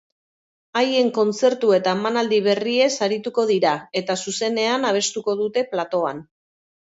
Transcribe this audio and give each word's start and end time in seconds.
Haien 0.79 1.09
kontzertu 1.17 1.73
eta 1.77 1.91
emanaldi 1.97 2.39
berriez 2.47 2.89
arituko 3.07 3.45
dira 3.51 3.73
eta 4.03 4.17
zuzenean 4.23 4.89
abestuko 4.93 5.39
dute 5.45 5.67
platoan. 5.75 6.25